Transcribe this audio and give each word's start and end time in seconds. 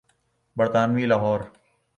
برطانوی 0.57 1.05
لاہور۔ 1.05 1.39